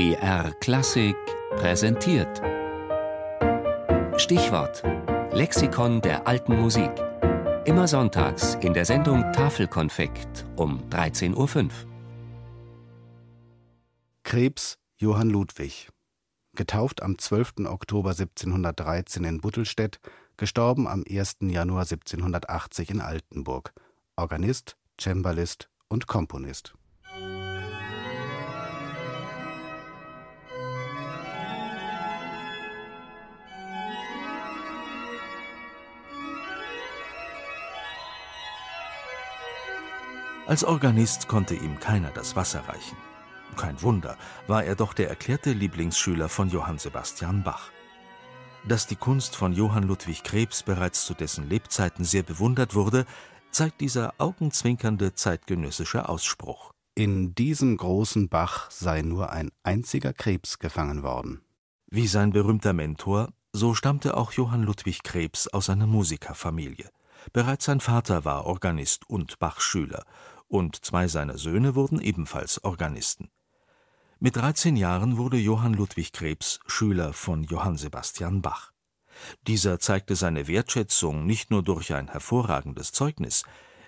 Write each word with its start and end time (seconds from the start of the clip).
BR 0.00 0.52
Klassik 0.60 1.14
präsentiert. 1.56 2.40
Stichwort: 4.16 4.82
Lexikon 5.30 6.00
der 6.00 6.26
alten 6.26 6.58
Musik. 6.58 6.90
Immer 7.66 7.86
sonntags 7.86 8.54
in 8.62 8.72
der 8.72 8.86
Sendung 8.86 9.30
Tafelkonfekt 9.34 10.46
um 10.56 10.88
13.05 10.88 11.64
Uhr. 11.64 11.70
Krebs 14.22 14.78
Johann 14.96 15.28
Ludwig. 15.28 15.90
Getauft 16.56 17.02
am 17.02 17.18
12. 17.18 17.66
Oktober 17.66 18.12
1713 18.12 19.24
in 19.24 19.42
Buttelstedt, 19.42 20.00
gestorben 20.38 20.88
am 20.88 21.04
1. 21.06 21.40
Januar 21.42 21.82
1780 21.82 22.88
in 22.88 23.02
Altenburg. 23.02 23.74
Organist, 24.16 24.78
Cembalist 24.98 25.68
und 25.88 26.06
Komponist. 26.06 26.72
Als 40.50 40.64
Organist 40.64 41.28
konnte 41.28 41.54
ihm 41.54 41.78
keiner 41.78 42.10
das 42.10 42.34
Wasser 42.34 42.66
reichen. 42.66 42.96
Kein 43.56 43.80
Wunder, 43.82 44.16
war 44.48 44.64
er 44.64 44.74
doch 44.74 44.94
der 44.94 45.08
erklärte 45.08 45.52
Lieblingsschüler 45.52 46.28
von 46.28 46.50
Johann 46.50 46.76
Sebastian 46.76 47.44
Bach. 47.44 47.70
Dass 48.66 48.88
die 48.88 48.96
Kunst 48.96 49.36
von 49.36 49.52
Johann 49.52 49.84
Ludwig 49.84 50.24
Krebs 50.24 50.64
bereits 50.64 51.06
zu 51.06 51.14
dessen 51.14 51.48
Lebzeiten 51.48 52.04
sehr 52.04 52.24
bewundert 52.24 52.74
wurde, 52.74 53.06
zeigt 53.52 53.80
dieser 53.80 54.14
augenzwinkernde 54.18 55.14
zeitgenössische 55.14 56.08
Ausspruch. 56.08 56.72
In 56.96 57.32
diesem 57.36 57.76
großen 57.76 58.28
Bach 58.28 58.72
sei 58.72 59.02
nur 59.02 59.30
ein 59.30 59.52
einziger 59.62 60.12
Krebs 60.12 60.58
gefangen 60.58 61.04
worden. 61.04 61.42
Wie 61.92 62.08
sein 62.08 62.32
berühmter 62.32 62.72
Mentor, 62.72 63.28
so 63.52 63.74
stammte 63.74 64.16
auch 64.16 64.32
Johann 64.32 64.64
Ludwig 64.64 65.04
Krebs 65.04 65.46
aus 65.46 65.70
einer 65.70 65.86
Musikerfamilie. 65.86 66.90
Bereits 67.32 67.66
sein 67.66 67.80
Vater 67.80 68.24
war 68.24 68.46
Organist 68.46 69.08
und 69.08 69.38
Bachschüler 69.38 70.04
und 70.50 70.84
zwei 70.84 71.08
seiner 71.08 71.38
Söhne 71.38 71.74
wurden 71.74 72.00
ebenfalls 72.00 72.62
Organisten. 72.64 73.30
Mit 74.18 74.36
13 74.36 74.76
Jahren 74.76 75.16
wurde 75.16 75.38
Johann 75.38 75.72
Ludwig 75.72 76.12
Krebs 76.12 76.60
Schüler 76.66 77.14
von 77.14 77.44
Johann 77.44 77.78
Sebastian 77.78 78.42
Bach. 78.42 78.72
Dieser 79.46 79.78
zeigte 79.78 80.16
seine 80.16 80.48
Wertschätzung 80.48 81.24
nicht 81.24 81.50
nur 81.50 81.62
durch 81.62 81.94
ein 81.94 82.08
hervorragendes 82.08 82.92
Zeugnis, 82.92 83.44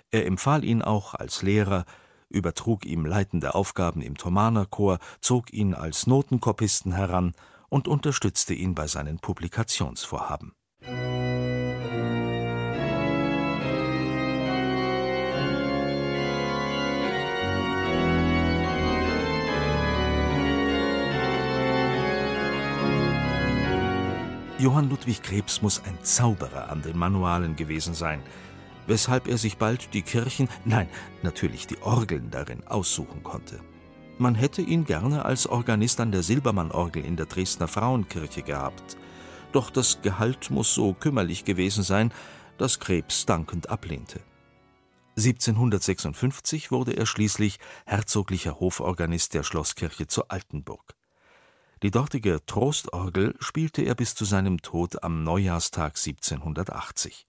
er 0.09 0.25
empfahl 0.25 0.63
ihn 0.63 0.81
auch 0.81 1.15
als 1.15 1.41
Lehrer, 1.41 1.85
übertrug 2.29 2.85
ihm 2.85 3.05
leitende 3.05 3.55
Aufgaben 3.55 4.01
im 4.01 4.15
Thomanerchor, 4.15 4.99
zog 5.21 5.51
ihn 5.53 5.73
als 5.73 6.07
Notenkoppisten 6.07 6.93
heran 6.93 7.33
und 7.69 7.87
unterstützte 7.87 8.53
ihn 8.53 8.73
bei 8.75 8.87
seinen 8.87 9.19
Publikationsvorhaben 9.19 10.53
Johann 24.59 24.89
Ludwig 24.89 25.23
Krebs 25.23 25.63
muss 25.63 25.81
ein 25.83 25.97
Zauberer 26.03 26.69
an 26.69 26.83
den 26.83 26.97
Manualen 26.97 27.55
gewesen 27.55 27.95
sein, 27.95 28.21
weshalb 28.85 29.27
er 29.27 29.39
sich 29.39 29.57
bald 29.57 29.93
die 29.95 30.03
Kirchen, 30.03 30.47
nein, 30.63 30.87
natürlich 31.23 31.65
die 31.65 31.81
Orgeln 31.81 32.29
darin 32.29 32.65
aussuchen 32.67 33.23
konnte. 33.23 33.59
Man 34.19 34.35
hätte 34.35 34.61
ihn 34.61 34.85
gerne 34.85 35.25
als 35.25 35.47
Organist 35.47 35.99
an 35.99 36.11
der 36.11 36.21
Silbermann-Orgel 36.21 37.03
in 37.03 37.15
der 37.15 37.25
Dresdner 37.25 37.67
Frauenkirche 37.67 38.43
gehabt. 38.43 38.95
Doch 39.53 39.71
das 39.71 40.01
Gehalt 40.03 40.51
muss 40.51 40.73
so 40.73 40.93
kümmerlich 40.93 41.45
gewesen 41.45 41.83
sein, 41.83 42.13
dass 42.59 42.79
Krebs 42.79 43.25
dankend 43.25 43.69
ablehnte. 43.69 44.19
1756 45.17 46.71
wurde 46.71 46.93
er 46.93 47.07
schließlich 47.07 47.57
herzoglicher 47.85 48.59
Hoforganist 48.59 49.33
der 49.33 49.43
Schlosskirche 49.43 50.05
zu 50.05 50.27
Altenburg. 50.27 50.95
Die 51.83 51.91
dortige 51.91 52.39
Trostorgel 52.45 53.35
spielte 53.39 53.81
er 53.81 53.93
bis 53.93 54.15
zu 54.15 54.23
seinem 54.23 54.61
Tod 54.61 55.03
am 55.03 55.25
Neujahrstag 55.25 55.97
1780. 55.97 57.27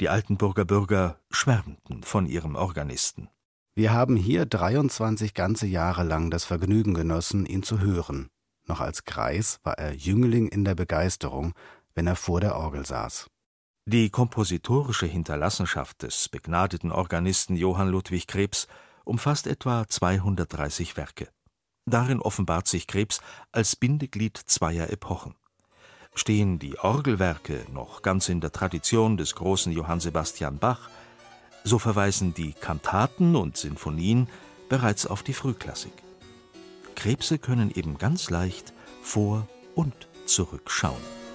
Die 0.00 0.08
Altenburger 0.08 0.64
Bürger 0.64 1.20
schwärmten 1.30 2.02
von 2.02 2.24
ihrem 2.24 2.54
Organisten. 2.54 3.28
Wir 3.74 3.92
haben 3.92 4.16
hier 4.16 4.46
23 4.46 5.34
ganze 5.34 5.66
Jahre 5.66 6.04
lang 6.04 6.30
das 6.30 6.46
Vergnügen 6.46 6.94
genossen, 6.94 7.44
ihn 7.44 7.62
zu 7.62 7.78
hören. 7.80 8.30
Noch 8.64 8.80
als 8.80 9.04
Greis 9.04 9.60
war 9.62 9.76
er 9.76 9.92
Jüngling 9.92 10.48
in 10.48 10.64
der 10.64 10.74
Begeisterung, 10.74 11.52
wenn 11.94 12.06
er 12.06 12.16
vor 12.16 12.40
der 12.40 12.56
Orgel 12.56 12.86
saß. 12.86 13.28
Die 13.84 14.08
kompositorische 14.08 15.04
Hinterlassenschaft 15.04 16.02
des 16.02 16.30
begnadeten 16.30 16.92
Organisten 16.92 17.56
Johann 17.56 17.90
Ludwig 17.90 18.26
Krebs 18.26 18.68
umfasst 19.04 19.46
etwa 19.46 19.86
230 19.86 20.96
Werke. 20.96 21.28
Darin 21.86 22.20
offenbart 22.20 22.66
sich 22.66 22.88
Krebs 22.88 23.20
als 23.52 23.76
Bindeglied 23.76 24.36
zweier 24.36 24.90
Epochen. 24.90 25.34
Stehen 26.14 26.58
die 26.58 26.78
Orgelwerke 26.78 27.64
noch 27.72 28.02
ganz 28.02 28.28
in 28.28 28.40
der 28.40 28.50
Tradition 28.50 29.16
des 29.16 29.36
großen 29.36 29.70
Johann 29.70 30.00
Sebastian 30.00 30.58
Bach, 30.58 30.90
so 31.62 31.78
verweisen 31.78 32.34
die 32.34 32.54
Kantaten 32.54 33.36
und 33.36 33.56
Sinfonien 33.56 34.28
bereits 34.68 35.06
auf 35.06 35.22
die 35.22 35.32
Frühklassik. 35.32 35.92
Krebse 36.96 37.38
können 37.38 37.70
eben 37.70 37.98
ganz 37.98 38.30
leicht 38.30 38.72
vor 39.02 39.46
und 39.74 40.08
zurückschauen. 40.24 41.25